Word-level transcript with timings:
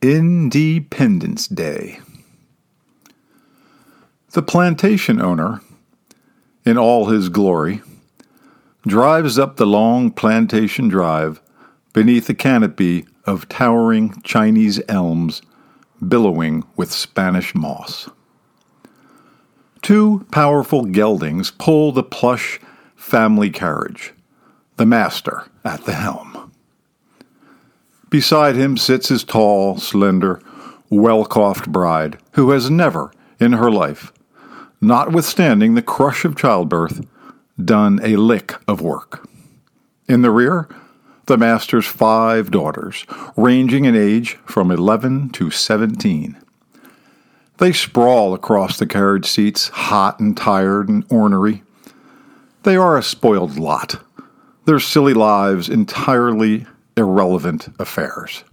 Independence 0.00 1.48
Day. 1.48 1.98
The 4.30 4.42
plantation 4.42 5.20
owner, 5.20 5.60
in 6.64 6.78
all 6.78 7.06
his 7.06 7.28
glory, 7.28 7.82
drives 8.86 9.40
up 9.40 9.56
the 9.56 9.66
long 9.66 10.12
plantation 10.12 10.86
drive 10.86 11.40
beneath 11.92 12.28
a 12.28 12.34
canopy 12.34 13.06
of 13.24 13.48
towering 13.48 14.22
Chinese 14.22 14.80
elms 14.88 15.42
billowing 16.06 16.62
with 16.76 16.92
Spanish 16.92 17.52
moss. 17.56 18.08
Two 19.82 20.24
powerful 20.30 20.84
geldings 20.84 21.50
pull 21.50 21.90
the 21.90 22.04
plush 22.04 22.60
family 22.94 23.50
carriage, 23.50 24.12
the 24.76 24.86
master 24.86 25.48
at 25.64 25.84
the 25.86 25.94
helm. 25.94 26.52
Beside 28.10 28.56
him 28.56 28.76
sits 28.76 29.08
his 29.08 29.24
tall, 29.24 29.78
slender, 29.78 30.40
well 30.90 31.24
coiffed 31.24 31.70
bride, 31.70 32.18
who 32.32 32.50
has 32.50 32.70
never, 32.70 33.12
in 33.38 33.52
her 33.52 33.70
life, 33.70 34.12
notwithstanding 34.80 35.74
the 35.74 35.82
crush 35.82 36.24
of 36.24 36.36
childbirth, 36.36 37.06
done 37.62 38.00
a 38.02 38.16
lick 38.16 38.54
of 38.66 38.80
work. 38.80 39.28
In 40.08 40.22
the 40.22 40.30
rear, 40.30 40.68
the 41.26 41.36
master's 41.36 41.86
five 41.86 42.50
daughters, 42.50 43.04
ranging 43.36 43.84
in 43.84 43.94
age 43.94 44.38
from 44.46 44.70
11 44.70 45.28
to 45.30 45.50
17. 45.50 46.38
They 47.58 47.72
sprawl 47.72 48.32
across 48.32 48.78
the 48.78 48.86
carriage 48.86 49.26
seats, 49.26 49.68
hot 49.68 50.20
and 50.20 50.34
tired 50.34 50.88
and 50.88 51.04
ornery. 51.10 51.62
They 52.62 52.76
are 52.76 52.96
a 52.96 53.02
spoiled 53.02 53.58
lot, 53.58 54.02
their 54.64 54.80
silly 54.80 55.12
lives 55.12 55.68
entirely 55.68 56.66
irrelevant 56.98 57.68
affairs. 57.78 58.44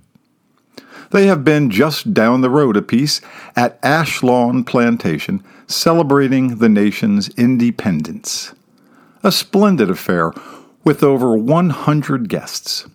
They 1.11 1.27
have 1.27 1.43
been 1.43 1.69
just 1.69 2.13
down 2.13 2.41
the 2.41 2.49
road 2.49 2.77
a 2.77 2.81
piece 2.81 3.21
at 3.55 3.81
Ashlawn 3.81 4.65
Plantation 4.65 5.43
celebrating 5.67 6.57
the 6.57 6.69
nation's 6.69 7.29
independence. 7.29 8.53
A 9.23 9.31
splendid 9.31 9.89
affair 9.89 10.33
with 10.83 11.03
over 11.03 11.35
100 11.35 12.29
guests. 12.29 12.87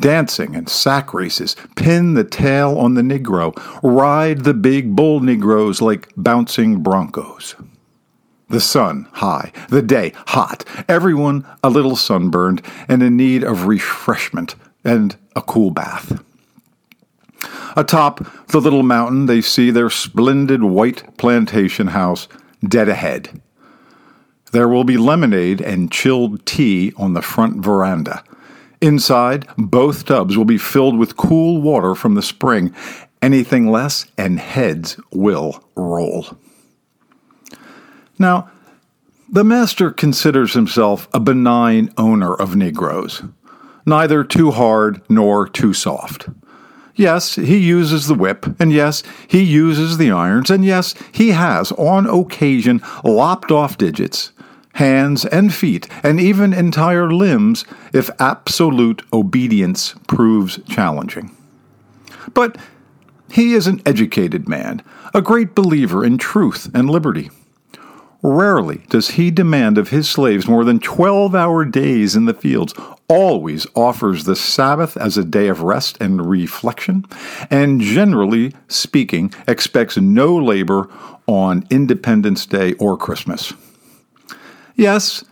Dancing 0.00 0.56
and 0.56 0.68
sack 0.68 1.14
races, 1.14 1.54
pin 1.76 2.14
the 2.14 2.24
tail 2.24 2.76
on 2.78 2.94
the 2.94 3.02
Negro, 3.02 3.52
ride 3.82 4.42
the 4.42 4.54
big 4.54 4.96
bull 4.96 5.20
Negroes 5.20 5.80
like 5.80 6.08
bouncing 6.16 6.82
broncos. 6.82 7.54
The 8.48 8.60
sun 8.60 9.06
high, 9.12 9.52
the 9.68 9.82
day 9.82 10.12
hot, 10.26 10.64
everyone 10.88 11.46
a 11.62 11.70
little 11.70 11.96
sunburned 11.96 12.62
and 12.88 13.02
in 13.02 13.16
need 13.16 13.44
of 13.44 13.66
refreshment 13.66 14.56
and 14.84 15.16
a 15.34 15.42
cool 15.42 15.70
bath. 15.70 16.22
Atop 17.76 18.48
the 18.48 18.60
little 18.60 18.82
mountain, 18.82 19.26
they 19.26 19.40
see 19.40 19.70
their 19.70 19.90
splendid 19.90 20.62
white 20.62 21.16
plantation 21.16 21.88
house 21.88 22.28
dead 22.66 22.88
ahead. 22.88 23.40
There 24.52 24.68
will 24.68 24.84
be 24.84 24.98
lemonade 24.98 25.60
and 25.62 25.90
chilled 25.90 26.44
tea 26.44 26.92
on 26.96 27.14
the 27.14 27.22
front 27.22 27.64
veranda. 27.64 28.22
Inside, 28.82 29.48
both 29.56 30.04
tubs 30.04 30.36
will 30.36 30.44
be 30.44 30.58
filled 30.58 30.98
with 30.98 31.16
cool 31.16 31.62
water 31.62 31.94
from 31.94 32.14
the 32.14 32.22
spring. 32.22 32.74
Anything 33.22 33.70
less, 33.70 34.06
and 34.18 34.38
heads 34.38 35.00
will 35.12 35.64
roll. 35.76 36.26
Now, 38.18 38.50
the 39.30 39.44
master 39.44 39.90
considers 39.90 40.52
himself 40.52 41.08
a 41.14 41.20
benign 41.20 41.94
owner 41.96 42.34
of 42.34 42.56
Negroes, 42.56 43.22
neither 43.86 44.24
too 44.24 44.50
hard 44.50 45.02
nor 45.08 45.48
too 45.48 45.72
soft. 45.72 46.28
Yes, 46.94 47.36
he 47.36 47.56
uses 47.56 48.06
the 48.06 48.14
whip, 48.14 48.46
and 48.60 48.72
yes, 48.72 49.02
he 49.26 49.42
uses 49.42 49.96
the 49.96 50.10
irons, 50.10 50.50
and 50.50 50.64
yes, 50.64 50.94
he 51.10 51.30
has, 51.30 51.72
on 51.72 52.06
occasion, 52.06 52.82
lopped 53.02 53.50
off 53.50 53.78
digits, 53.78 54.32
hands 54.74 55.24
and 55.24 55.54
feet, 55.54 55.88
and 56.02 56.20
even 56.20 56.52
entire 56.52 57.10
limbs 57.10 57.64
if 57.92 58.10
absolute 58.18 59.02
obedience 59.12 59.94
proves 60.06 60.60
challenging. 60.68 61.34
But 62.34 62.58
he 63.30 63.54
is 63.54 63.66
an 63.66 63.80
educated 63.86 64.48
man, 64.48 64.82
a 65.14 65.22
great 65.22 65.54
believer 65.54 66.04
in 66.04 66.18
truth 66.18 66.70
and 66.74 66.90
liberty. 66.90 67.30
Rarely 68.22 68.84
does 68.88 69.12
he 69.12 69.30
demand 69.30 69.78
of 69.78 69.88
his 69.88 70.08
slaves 70.08 70.46
more 70.46 70.64
than 70.64 70.78
12 70.78 71.34
hour 71.34 71.64
days 71.64 72.14
in 72.14 72.26
the 72.26 72.34
fields, 72.34 72.72
always 73.12 73.66
offers 73.74 74.24
the 74.24 74.34
Sabbath 74.34 74.96
as 74.96 75.18
a 75.18 75.24
day 75.24 75.48
of 75.48 75.60
rest 75.60 75.98
and 76.00 76.24
reflection, 76.24 77.04
and 77.50 77.78
generally 77.78 78.54
speaking, 78.68 79.34
expects 79.46 79.98
no 79.98 80.34
labor 80.34 80.88
on 81.26 81.66
Independence 81.68 82.46
Day 82.46 82.72
or 82.74 82.96
Christmas. 82.96 83.52
Yes, 84.76 85.24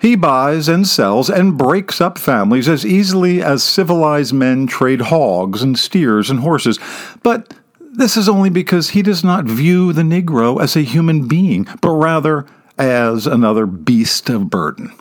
he 0.00 0.16
buys 0.16 0.68
and 0.68 0.84
sells 0.84 1.30
and 1.30 1.56
breaks 1.56 2.00
up 2.00 2.18
families 2.18 2.68
as 2.68 2.84
easily 2.84 3.40
as 3.40 3.62
civilized 3.62 4.34
men 4.34 4.66
trade 4.66 5.02
hogs 5.02 5.62
and 5.62 5.78
steers 5.78 6.30
and 6.30 6.40
horses, 6.40 6.80
but 7.22 7.54
this 7.92 8.16
is 8.16 8.28
only 8.28 8.50
because 8.50 8.90
he 8.90 9.02
does 9.02 9.22
not 9.22 9.44
view 9.44 9.92
the 9.92 10.02
Negro 10.02 10.60
as 10.60 10.74
a 10.74 10.82
human 10.82 11.28
being, 11.28 11.68
but 11.80 11.90
rather 11.90 12.46
as 12.78 13.28
another 13.28 13.64
beast 13.64 14.28
of 14.28 14.50
burden. 14.50 14.92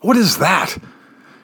What 0.00 0.16
is 0.16 0.38
that? 0.38 0.78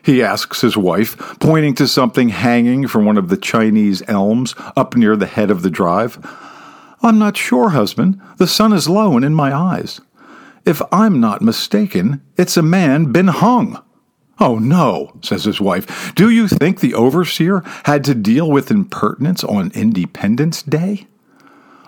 he 0.03 0.23
asks 0.23 0.61
his 0.61 0.77
wife, 0.77 1.17
pointing 1.39 1.75
to 1.77 1.87
something 1.87 2.29
hanging 2.29 2.87
from 2.89 3.05
one 3.05 3.17
of 3.17 3.29
the 3.29 3.37
Chinese 3.37 4.03
elms 4.09 4.55
up 4.77 4.97
near 4.97 5.17
the 5.17 5.27
head 5.27 5.51
of 5.51 5.63
the 5.63 5.71
drive. 5.71 6.19
I'm 7.03 7.19
not 7.19 7.37
sure, 7.37 7.71
husband. 7.71 8.21
The 8.39 8.47
sun 8.47 8.73
is 8.73 8.89
low 8.89 9.17
and 9.17 9.25
in 9.25 9.35
my 9.35 9.55
eyes. 9.55 10.01
If 10.65 10.83
I'm 10.93 11.21
not 11.21 11.43
mistaken, 11.43 12.23
it's 12.37 12.57
a 12.57 12.63
man 12.63 13.13
been 13.13 13.29
hung. 13.29 13.83
Oh, 14.39 14.59
no, 14.59 15.13
says 15.23 15.45
his 15.45 15.61
wife. 15.61 16.15
Do 16.15 16.31
you 16.31 16.49
think 16.49 16.81
the 16.81 16.95
overseer 16.95 17.63
had 17.85 18.05
to 18.05 18.15
deal 18.15 18.51
with 18.51 18.71
impertinence 18.71 19.45
on 19.45 19.71
Independence 19.75 20.63
Day? 20.63 21.07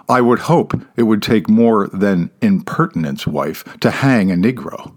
I 0.09 0.21
would 0.21 0.41
hope 0.41 0.75
it 0.97 1.05
would 1.05 1.23
take 1.23 1.49
more 1.49 1.89
than 1.89 2.31
impertinence, 2.43 3.27
wife, 3.27 3.65
to 3.81 3.91
hang 3.91 4.31
a 4.31 4.35
Negro. 4.35 4.95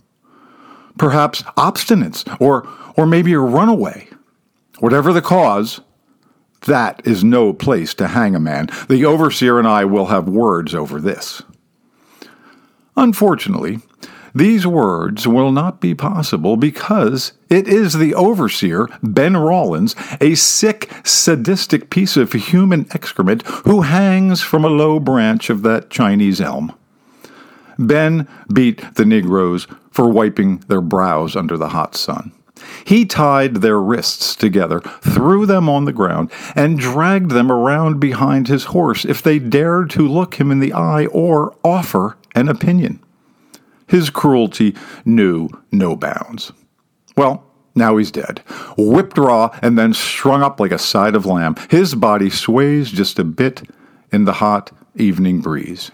Perhaps 0.97 1.43
obstinance, 1.57 2.25
or, 2.39 2.67
or 2.95 3.05
maybe 3.05 3.33
a 3.33 3.39
runaway. 3.39 4.07
Whatever 4.79 5.13
the 5.13 5.21
cause, 5.21 5.81
that 6.65 7.01
is 7.05 7.23
no 7.23 7.53
place 7.53 7.93
to 7.95 8.07
hang 8.07 8.35
a 8.35 8.39
man. 8.39 8.69
The 8.89 9.05
overseer 9.05 9.59
and 9.59 9.67
I 9.67 9.85
will 9.85 10.07
have 10.07 10.27
words 10.27 10.75
over 10.75 10.99
this. 10.99 11.41
Unfortunately, 12.95 13.79
these 14.37 14.67
words 14.67 15.27
will 15.27 15.51
not 15.51 15.81
be 15.81 15.95
possible 15.95 16.57
because 16.57 17.33
it 17.49 17.67
is 17.67 17.93
the 17.93 18.13
overseer, 18.13 18.87
Ben 19.01 19.35
Rawlins, 19.35 19.95
a 20.21 20.35
sick, 20.35 20.91
sadistic 21.03 21.89
piece 21.89 22.15
of 22.17 22.33
human 22.33 22.85
excrement 22.93 23.41
who 23.47 23.81
hangs 23.81 24.41
from 24.41 24.63
a 24.63 24.69
low 24.69 24.99
branch 24.99 25.49
of 25.49 25.63
that 25.63 25.89
Chinese 25.89 26.39
elm. 26.39 26.76
Ben 27.77 28.27
beat 28.53 28.83
the 28.95 29.05
Negroes 29.05 29.67
for 29.91 30.09
wiping 30.09 30.59
their 30.67 30.81
brows 30.81 31.35
under 31.35 31.57
the 31.57 31.69
hot 31.69 31.95
sun. 31.95 32.31
He 32.85 33.05
tied 33.05 33.57
their 33.57 33.79
wrists 33.79 34.35
together, 34.35 34.79
threw 35.01 35.45
them 35.45 35.69
on 35.69 35.85
the 35.85 35.93
ground, 35.93 36.31
and 36.55 36.79
dragged 36.79 37.31
them 37.31 37.51
around 37.51 37.99
behind 37.99 38.47
his 38.47 38.65
horse 38.65 39.05
if 39.05 39.21
they 39.21 39.39
dared 39.39 39.89
to 39.91 40.07
look 40.07 40.35
him 40.35 40.51
in 40.51 40.59
the 40.59 40.73
eye 40.73 41.05
or 41.07 41.55
offer 41.63 42.17
an 42.35 42.49
opinion. 42.49 42.99
His 43.87 44.09
cruelty 44.09 44.75
knew 45.05 45.49
no 45.71 45.95
bounds. 45.95 46.51
Well, 47.15 47.43
now 47.75 47.97
he's 47.97 48.11
dead, 48.11 48.39
whipped 48.75 49.17
raw 49.17 49.55
and 49.61 49.77
then 49.77 49.93
strung 49.93 50.41
up 50.41 50.59
like 50.59 50.71
a 50.71 50.79
side 50.79 51.15
of 51.15 51.25
lamb. 51.25 51.55
His 51.69 51.95
body 51.95 52.29
sways 52.29 52.91
just 52.91 53.19
a 53.19 53.23
bit 53.23 53.63
in 54.11 54.25
the 54.25 54.33
hot 54.33 54.71
evening 54.95 55.41
breeze. 55.41 55.91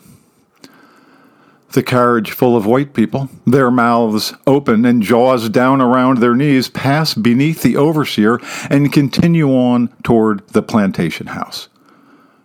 The 1.74 1.82
carriage 1.82 2.32
full 2.32 2.56
of 2.56 2.68
white 2.68 2.94
people, 2.94 3.30
their 3.48 3.72
mouths 3.72 4.32
open 4.46 4.86
and 4.86 5.02
jaws 5.02 5.50
down 5.50 5.82
around 5.82 6.20
their 6.20 6.36
knees, 6.36 6.70
pass 6.70 7.16
beneath 7.16 7.64
the 7.64 7.78
overseer 7.78 8.40
and 8.70 8.94
continue 8.94 9.50
on 9.50 9.90
toward 10.04 10.48
the 10.50 10.62
plantation 10.62 11.28
house. 11.28 11.70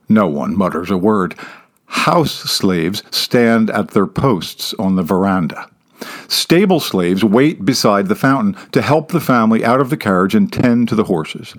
No 0.08 0.26
one 0.26 0.56
mutters 0.56 0.90
a 0.90 0.96
word. 0.96 1.34
House 1.84 2.32
slaves 2.32 3.02
stand 3.10 3.68
at 3.68 3.90
their 3.90 4.06
posts 4.06 4.72
on 4.78 4.96
the 4.96 5.02
veranda. 5.02 5.68
Stable 6.28 6.80
slaves 6.80 7.22
wait 7.22 7.66
beside 7.66 8.06
the 8.06 8.14
fountain 8.14 8.56
to 8.72 8.80
help 8.80 9.12
the 9.12 9.20
family 9.20 9.62
out 9.62 9.80
of 9.80 9.90
the 9.90 9.96
carriage 9.98 10.34
and 10.34 10.50
tend 10.50 10.88
to 10.88 10.94
the 10.94 11.04
horses. 11.04 11.54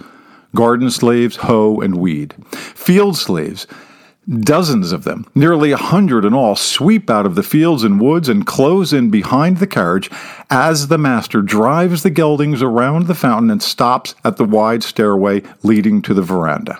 Garden 0.55 0.89
slaves 0.89 1.35
hoe 1.35 1.81
and 1.81 1.97
weed. 1.97 2.33
Field 2.51 3.15
slaves, 3.15 3.67
dozens 4.29 4.91
of 4.91 5.03
them, 5.03 5.25
nearly 5.33 5.71
a 5.71 5.77
hundred 5.77 6.23
in 6.23 6.33
all, 6.33 6.55
sweep 6.55 7.09
out 7.09 7.25
of 7.25 7.35
the 7.35 7.43
fields 7.43 7.83
and 7.83 7.99
woods 7.99 8.29
and 8.29 8.45
close 8.45 8.93
in 8.93 9.09
behind 9.09 9.57
the 9.57 9.67
carriage 9.67 10.09
as 10.49 10.87
the 10.87 10.97
master 10.97 11.41
drives 11.41 12.03
the 12.03 12.11
geldings 12.11 12.61
around 12.61 13.07
the 13.07 13.15
fountain 13.15 13.49
and 13.49 13.63
stops 13.63 14.15
at 14.23 14.37
the 14.37 14.45
wide 14.45 14.83
stairway 14.83 15.41
leading 15.63 16.01
to 16.01 16.13
the 16.13 16.21
veranda. 16.21 16.79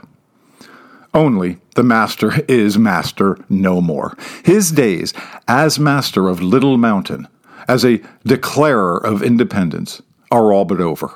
Only 1.14 1.58
the 1.76 1.84
master 1.84 2.34
is 2.48 2.78
master 2.78 3.38
no 3.50 3.82
more. 3.82 4.16
His 4.44 4.72
days 4.72 5.14
as 5.48 5.80
master 5.80 6.28
of 6.28 6.42
Little 6.42 6.78
Mountain, 6.78 7.28
as 7.68 7.84
a 7.84 8.02
declarer 8.26 8.98
of 8.98 9.24
independence, 9.24 10.02
are 10.32 10.54
all 10.54 10.66
but 10.66 10.80
over. 10.80 11.12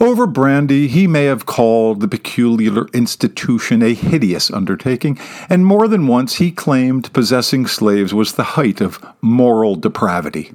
Over 0.00 0.26
brandy, 0.26 0.88
he 0.88 1.06
may 1.06 1.24
have 1.24 1.46
called 1.46 2.00
the 2.00 2.08
peculiar 2.08 2.86
institution 2.88 3.82
a 3.82 3.94
hideous 3.94 4.50
undertaking, 4.50 5.18
and 5.48 5.64
more 5.64 5.86
than 5.86 6.08
once 6.08 6.36
he 6.36 6.50
claimed 6.50 7.12
possessing 7.12 7.66
slaves 7.66 8.12
was 8.12 8.32
the 8.32 8.42
height 8.42 8.80
of 8.80 9.04
moral 9.22 9.76
depravity. 9.76 10.52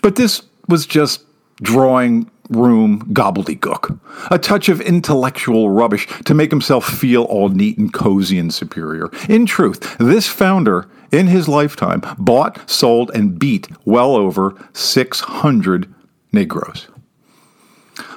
But 0.00 0.16
this 0.16 0.42
was 0.68 0.86
just 0.86 1.22
drawing 1.60 2.30
room 2.48 3.02
gobbledygook, 3.12 3.98
a 4.30 4.38
touch 4.38 4.70
of 4.70 4.80
intellectual 4.80 5.70
rubbish 5.70 6.08
to 6.24 6.34
make 6.34 6.50
himself 6.50 6.86
feel 6.86 7.24
all 7.24 7.50
neat 7.50 7.76
and 7.76 7.92
cozy 7.92 8.38
and 8.38 8.52
superior. 8.52 9.10
In 9.28 9.44
truth, 9.44 9.98
this 9.98 10.26
founder, 10.26 10.88
in 11.12 11.26
his 11.26 11.46
lifetime, 11.46 12.02
bought, 12.18 12.68
sold, 12.68 13.10
and 13.14 13.38
beat 13.38 13.68
well 13.84 14.16
over 14.16 14.54
600 14.72 15.94
Negroes. 16.32 16.88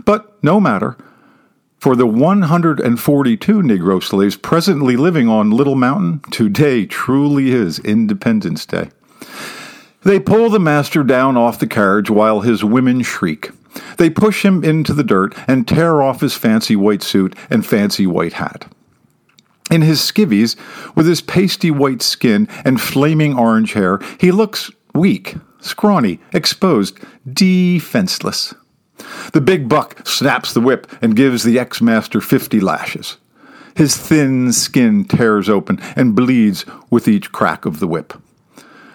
But 0.06 0.42
no 0.44 0.60
matter, 0.60 0.98
for 1.80 1.96
the 1.96 2.06
142 2.06 3.54
Negro 3.62 4.04
slaves 4.04 4.38
presently 4.38 4.96
living 4.96 5.28
on 5.28 5.50
Little 5.50 5.76
Mountain, 5.76 6.20
today 6.32 6.86
truly 6.86 7.52
is 7.52 7.80
Independence 7.80 8.66
Day. 8.66 8.90
They 10.04 10.20
pull 10.20 10.50
the 10.50 10.60
master 10.60 11.04
down 11.04 11.38
off 11.38 11.60
the 11.60 11.68
carriage 11.68 12.10
while 12.10 12.42
his 12.42 12.64
women 12.64 13.02
shriek. 13.02 13.52
They 13.98 14.10
push 14.10 14.44
him 14.44 14.64
into 14.64 14.94
the 14.94 15.04
dirt 15.04 15.36
and 15.48 15.68
tear 15.68 16.02
off 16.02 16.22
his 16.22 16.36
fancy 16.36 16.76
white 16.76 17.04
suit 17.04 17.36
and 17.50 17.66
fancy 17.66 18.06
white 18.06 18.34
hat. 18.34 18.66
In 19.72 19.82
his 19.82 20.00
skivvies, 20.00 20.58
with 20.96 21.08
his 21.08 21.22
pasty 21.22 21.72
white 21.72 22.02
skin 22.02 22.48
and 22.66 22.82
flaming 22.82 23.38
orange 23.38 23.74
hair, 23.74 24.00
he 24.20 24.32
looks 24.32 24.70
weak, 24.94 25.36
scrawny, 25.62 26.20
exposed, 26.34 27.00
defenseless. 27.32 28.54
The 29.34 29.42
big 29.42 29.70
buck 29.70 30.06
snaps 30.08 30.54
the 30.54 30.62
whip 30.62 30.92
and 31.02 31.16
gives 31.16 31.44
the 31.44 31.60
ex 31.60 31.82
master 31.82 32.22
fifty 32.22 32.60
lashes. 32.60 33.18
His 33.76 33.96
thin 33.96 34.52
skin 34.52 35.06
tears 35.06 35.50
open 35.50 35.80
and 35.96 36.16
bleeds 36.16 36.66
with 36.90 37.08
each 37.08 37.32
crack 37.32 37.66
of 37.66 37.80
the 37.80 37.88
whip. 37.88 38.14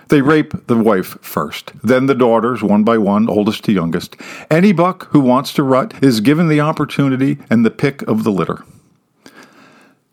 They 0.08 0.22
rape 0.22 0.66
the 0.66 0.76
wife 0.76 1.18
first, 1.20 1.72
then 1.82 2.06
the 2.06 2.14
daughters, 2.14 2.62
one 2.62 2.84
by 2.84 2.98
one, 2.98 3.28
oldest 3.28 3.64
to 3.64 3.72
youngest. 3.72 4.16
Any 4.50 4.72
buck 4.72 5.08
who 5.08 5.20
wants 5.20 5.52
to 5.54 5.64
rut 5.64 5.94
is 6.02 6.20
given 6.20 6.48
the 6.48 6.60
opportunity 6.60 7.38
and 7.50 7.64
the 7.64 7.70
pick 7.70 8.02
of 8.02 8.22
the 8.22 8.30
litter. 8.30 8.64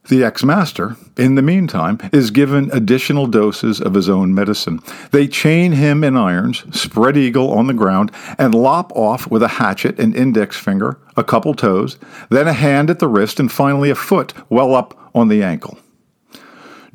The 0.09 0.23
ex 0.23 0.43
master, 0.43 0.97
in 1.15 1.35
the 1.35 1.41
meantime, 1.41 1.97
is 2.11 2.29
given 2.29 2.69
additional 2.73 3.25
doses 3.25 3.79
of 3.79 3.93
his 3.93 4.09
own 4.09 4.35
medicine. 4.35 4.81
They 5.11 5.29
chain 5.29 5.71
him 5.71 6.03
in 6.03 6.17
irons, 6.17 6.65
spread 6.77 7.15
eagle 7.15 7.53
on 7.53 7.67
the 7.67 7.73
ground, 7.73 8.11
and 8.37 8.53
lop 8.53 8.91
off 8.95 9.31
with 9.31 9.41
a 9.41 9.47
hatchet 9.47 9.99
an 9.99 10.13
index 10.13 10.57
finger, 10.57 10.97
a 11.15 11.23
couple 11.23 11.53
toes, 11.53 11.97
then 12.29 12.49
a 12.49 12.53
hand 12.53 12.89
at 12.89 12.99
the 12.99 13.07
wrist, 13.07 13.39
and 13.39 13.49
finally 13.49 13.89
a 13.89 13.95
foot 13.95 14.33
well 14.49 14.75
up 14.75 14.97
on 15.15 15.29
the 15.29 15.41
ankle. 15.41 15.77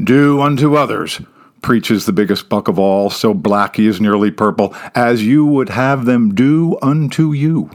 Do 0.05 0.43
unto 0.43 0.77
others, 0.77 1.21
preaches 1.63 2.05
the 2.05 2.13
biggest 2.13 2.51
buck 2.51 2.69
of 2.69 2.79
all, 2.79 3.09
so 3.09 3.33
black 3.33 3.77
he 3.77 3.87
is 3.87 4.03
nearly 4.03 4.31
purple, 4.31 4.75
as 4.95 5.25
you 5.25 5.47
would 5.47 5.71
have 5.71 6.05
them 6.05 6.35
do 6.35 6.79
unto 6.83 7.33
you. 7.33 7.71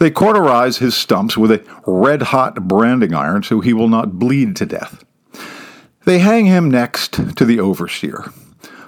They 0.00 0.10
cauterize 0.10 0.78
his 0.78 0.96
stumps 0.96 1.36
with 1.36 1.52
a 1.52 1.62
red 1.86 2.22
hot 2.22 2.66
branding 2.66 3.14
iron 3.14 3.42
so 3.42 3.60
he 3.60 3.74
will 3.74 3.88
not 3.88 4.18
bleed 4.18 4.56
to 4.56 4.66
death. 4.66 5.04
They 6.06 6.20
hang 6.20 6.46
him 6.46 6.70
next 6.70 7.36
to 7.36 7.44
the 7.44 7.60
overseer. 7.60 8.32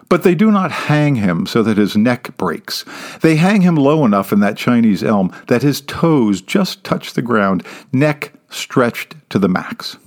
But 0.09 0.23
they 0.23 0.35
do 0.35 0.51
not 0.51 0.73
hang 0.73 1.17
him 1.17 1.45
so 1.45 1.63
that 1.65 1.77
his 1.77 1.99
neck 1.99 2.35
breaks. 2.39 2.87
They 3.21 3.37
hang 3.37 3.61
him 3.61 3.77
low 3.77 4.07
enough 4.07 4.33
in 4.33 4.41
that 4.41 4.57
Chinese 4.57 5.05
elm 5.05 5.31
that 5.49 5.61
his 5.61 5.83
toes 5.83 6.41
just 6.41 6.83
touch 6.83 7.13
the 7.13 7.21
ground, 7.21 7.63
neck 7.93 8.33
stretched 8.49 9.15
to 9.29 9.39
the 9.39 9.51
max. 9.51 9.99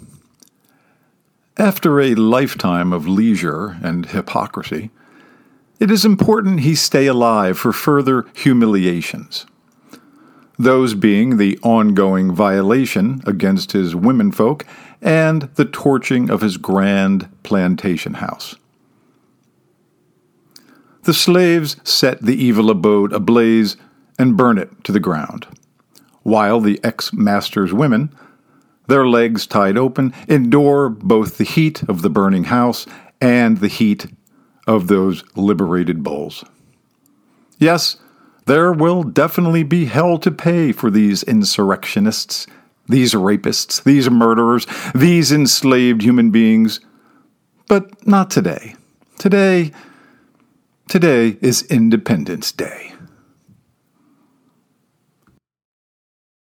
After 1.56 2.02
a 2.02 2.16
lifetime 2.16 2.92
of 2.92 3.08
leisure 3.08 3.78
and 3.84 4.08
hypocrisy, 4.08 4.90
it 5.80 5.92
is 5.92 6.04
important 6.04 6.62
he 6.62 6.74
stay 6.74 7.06
alive 7.06 7.60
for 7.60 7.72
further 7.72 8.26
humiliations 8.34 9.46
those 10.58 10.94
being 10.94 11.38
the 11.38 11.58
ongoing 11.64 12.34
violation 12.34 13.22
against 13.26 13.72
his 13.74 13.96
womenfolk 13.96 14.66
and 15.02 15.44
the 15.56 15.66
torching 15.66 16.30
of 16.30 16.42
his 16.42 16.58
grand 16.58 17.30
plantation 17.44 18.16
house. 18.16 18.56
The 21.04 21.14
slaves 21.14 21.78
set 21.84 22.22
the 22.22 22.36
evil 22.36 22.72
abode 22.72 23.14
ablaze 23.14 23.78
and 24.18 24.38
burn 24.38 24.58
it 24.58 24.84
to 24.86 24.92
the 24.92 25.00
ground, 25.00 25.46
while 26.24 26.60
the 26.60 26.80
ex 26.84 27.14
master's 27.14 27.74
women, 27.74 28.16
their 28.88 29.06
legs 29.06 29.46
tied 29.46 29.78
open, 29.78 30.14
endure 30.28 30.90
both 30.90 31.38
the 31.38 31.44
heat 31.44 31.84
of 31.84 32.02
the 32.02 32.10
burning 32.10 32.46
house 32.46 32.88
and 33.22 33.60
the 33.60 33.68
heat 33.68 34.08
of 34.68 34.88
those 34.88 35.24
liberated 35.36 36.02
bulls. 36.02 36.44
Yes, 37.60 37.98
there 38.46 38.72
will 38.72 39.04
definitely 39.04 39.64
be 39.64 39.86
hell 39.86 40.18
to 40.20 40.32
pay 40.32 40.72
for 40.72 40.90
these 40.90 41.24
insurrectionists, 41.24 42.48
these 42.88 43.14
rapists, 43.14 43.84
these 43.84 44.10
murderers, 44.10 44.68
these 44.94 45.32
enslaved 45.32 46.02
human 46.02 46.32
beings. 46.32 46.80
But 47.68 48.08
not 48.08 48.30
today. 48.30 48.76
Today, 49.18 49.72
today 50.88 51.38
is 51.42 51.64
Independence 51.64 52.52
Day. 52.52 52.95